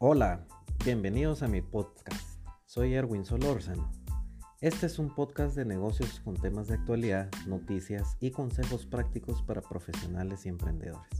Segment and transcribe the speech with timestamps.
[0.00, 0.46] Hola,
[0.84, 2.40] bienvenidos a mi podcast.
[2.66, 3.90] Soy Erwin Solórzano.
[4.60, 9.60] Este es un podcast de negocios con temas de actualidad, noticias y consejos prácticos para
[9.60, 11.10] profesionales y emprendedores.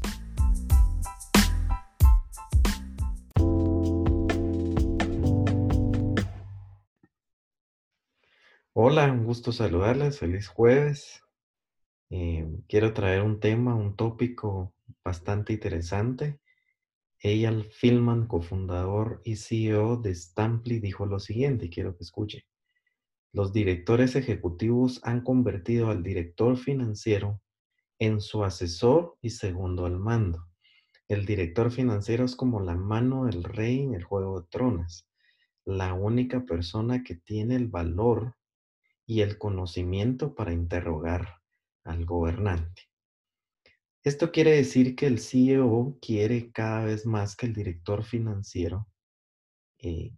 [8.75, 11.25] Hola, un gusto saludarles, feliz jueves.
[12.11, 14.73] Eh, quiero traer un tema, un tópico
[15.03, 16.39] bastante interesante
[17.21, 22.47] Eyal Filman, cofundador y CEO de Stamply, dijo lo siguiente, quiero que escuche.
[23.33, 27.43] Los directores ejecutivos han convertido al director financiero
[27.99, 30.47] en su asesor y segundo al mando.
[31.09, 35.09] El director financiero es como la mano del rey en el juego de tronos,
[35.65, 38.37] la única persona que tiene el valor
[39.07, 41.41] y el conocimiento para interrogar
[41.85, 42.83] al gobernante.
[44.05, 48.89] Esto quiere decir que el CEO quiere cada vez más que el director financiero
[49.81, 50.13] eh,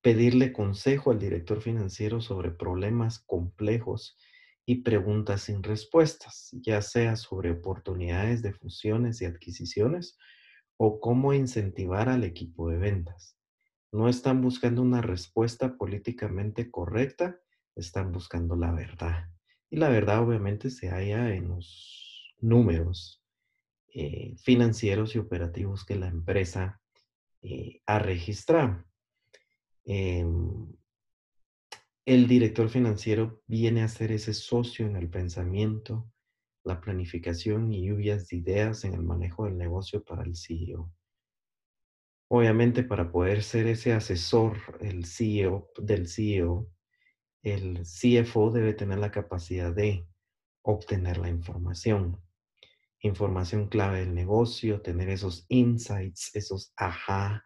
[0.00, 4.16] pedirle consejo al director financiero sobre problemas complejos
[4.64, 10.16] y preguntas sin respuestas, ya sea sobre oportunidades de fusiones y adquisiciones
[10.76, 13.36] o cómo incentivar al equipo de ventas.
[13.90, 17.40] No están buscando una respuesta políticamente correcta,
[17.74, 19.28] están buscando la verdad.
[19.70, 22.07] Y la verdad obviamente se halla en los
[22.40, 23.22] números,
[23.94, 26.80] eh, financieros y operativos que la empresa
[27.42, 28.84] eh, ha registrado.
[29.84, 30.66] Em,
[32.04, 36.10] el director financiero viene a ser ese socio en el pensamiento,
[36.64, 40.92] la planificación y lluvias de ideas en el manejo del negocio para el CEO.
[42.30, 46.70] Obviamente, para poder ser ese asesor el CEO, del CEO,
[47.42, 50.06] el CFO debe tener la capacidad de
[50.62, 52.20] obtener la información,
[53.00, 57.44] información clave del negocio, tener esos insights, esos ajá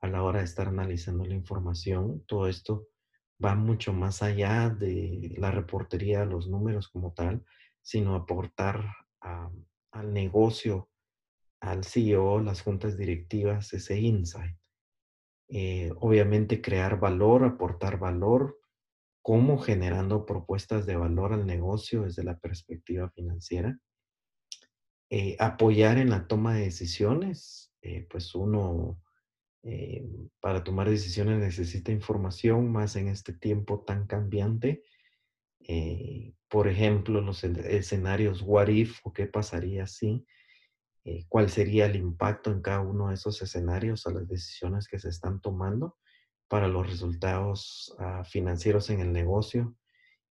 [0.00, 2.24] a la hora de estar analizando la información.
[2.26, 2.88] Todo esto
[3.42, 7.44] va mucho más allá de la reportería, los números como tal,
[7.80, 8.84] sino aportar
[9.20, 10.90] al negocio,
[11.60, 14.56] al CEO, las juntas directivas, ese insight.
[15.48, 18.58] Eh, obviamente crear valor, aportar valor,
[19.22, 23.78] como generando propuestas de valor al negocio desde la perspectiva financiera
[25.14, 28.98] eh, apoyar en la toma de decisiones, eh, pues uno
[29.62, 30.08] eh,
[30.40, 34.82] para tomar decisiones necesita información más en este tiempo tan cambiante.
[36.48, 40.26] por ejemplo, los escenarios what if o qué pasaría si,
[41.28, 45.10] cuál sería el impacto en cada uno de esos escenarios a las decisiones que se
[45.10, 45.98] están tomando
[46.48, 49.76] para los resultados ah, financieros en el negocio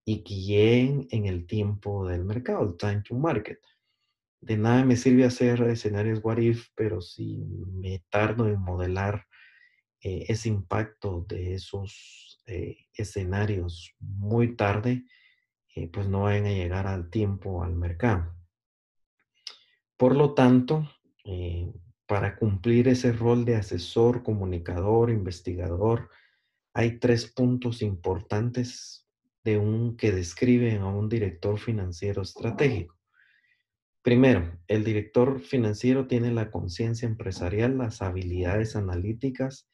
[0.05, 3.59] y lleguen en el tiempo del mercado, el time to market
[4.41, 9.27] de nada me sirve hacer escenarios what if, pero si me tardo en modelar
[10.01, 15.05] eh, ese impacto de esos eh, escenarios muy tarde,
[15.75, 18.35] eh, pues no van a llegar al tiempo al mercado.
[19.95, 20.89] Por lo tanto,
[22.07, 26.09] para cumplir ese rol de asesor, comunicador, investigador,
[26.73, 29.07] hay tres puntos importantes
[29.43, 33.00] de un que describen a un director financiero estratégico.
[34.03, 39.69] Primero, el director financiero tiene la conciencia empresarial, las habilidades analíticas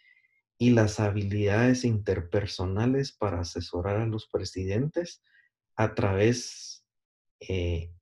[0.57, 5.23] y las habilidades interpersonales para asesorar a los presidentes
[5.77, 6.83] a través
[7.39, 7.93] eh,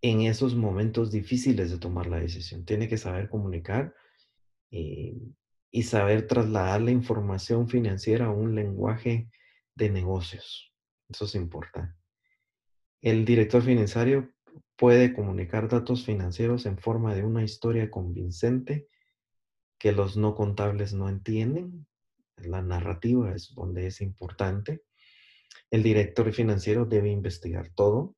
[0.00, 2.64] en esos momentos difíciles de tomar la decisión.
[2.64, 3.94] Tiene que saber comunicar
[4.70, 5.18] eh,
[5.70, 9.28] y saber trasladar la información financiera a un lenguaje
[9.74, 10.72] de negocios.
[11.08, 11.94] Eso es importante.
[13.02, 14.30] El director financiero
[14.76, 18.88] puede comunicar datos financieros en forma de una historia convincente
[19.78, 21.86] que los no contables no entienden.
[22.36, 24.82] La narrativa es donde es importante.
[25.70, 28.14] El director financiero debe investigar todo.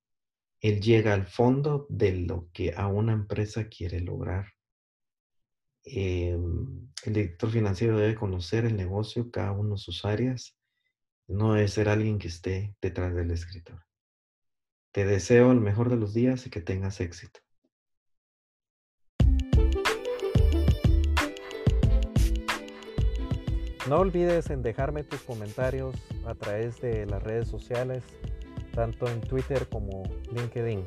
[0.61, 4.53] Él llega al fondo de lo que a una empresa quiere lograr.
[5.85, 10.57] Em, el director financiero debe conocer el negocio, cada uno de sus áreas.
[11.29, 13.88] No debe ser alguien que esté detrás del escritor.
[14.99, 17.39] Te deseo el mejor de los días y que tengas éxito.
[23.89, 25.95] No olvides en dejarme tus comentarios
[26.27, 28.03] a través de las redes sociales,
[28.75, 30.03] tanto en Twitter como
[30.33, 30.83] LinkedIn.